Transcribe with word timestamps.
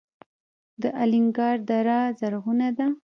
د 0.81 0.83
الینګار 1.01 1.57
دره 1.69 1.99
زرغونه 2.19 2.67
ده 2.77 2.87